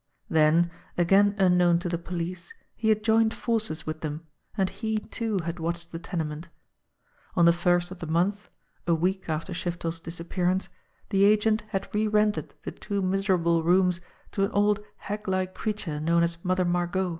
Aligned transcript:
Then, 0.31 0.71
again 0.97 1.35
unknown 1.37 1.77
to 1.77 1.87
the 1.87 1.99
police, 1.99 2.51
he 2.75 2.89
had 2.89 3.03
joined 3.03 3.35
forces 3.35 3.85
with 3.85 4.01
them, 4.01 4.25
and 4.57 4.67
he, 4.71 4.97
too, 4.97 5.37
had 5.45 5.59
watched 5.59 5.91
the 5.91 5.99
tenement. 5.99 6.49
On 7.35 7.45
the 7.45 7.53
first 7.53 7.91
of 7.91 7.99
the 7.99 8.07
month, 8.07 8.49
a 8.87 8.95
week 8.95 9.29
after 9.29 9.53
Shiftel's 9.53 9.99
disappearance, 9.99 10.69
the 11.09 11.23
agent 11.23 11.61
had 11.67 11.87
re 11.93 12.07
rented 12.07 12.55
the 12.63 12.71
two 12.71 13.03
miserable 13.03 13.61
rooms 13.61 14.01
to 14.31 14.43
an 14.43 14.49
old 14.53 14.79
hag 14.97 15.25
Mke 15.25 15.53
creature 15.53 15.99
known 15.99 16.23
as 16.23 16.43
Mother 16.43 16.65
Margot. 16.65 17.09